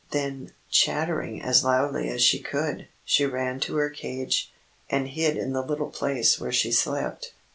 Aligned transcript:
Then, 0.09 0.51
chattering 0.71 1.43
as 1.43 1.63
loudly 1.63 2.09
as 2.09 2.23
she 2.23 2.39
could, 2.39 2.87
she 3.05 3.27
ran 3.27 3.59
to 3.59 3.75
her 3.75 3.91
cage, 3.91 4.51
and 4.89 5.07
hid 5.07 5.37
in 5.37 5.53
the 5.53 5.61
little 5.61 5.91
place 5.91 6.39
where 6.39 6.51
she 6.51 6.71
slept. 6.71 7.33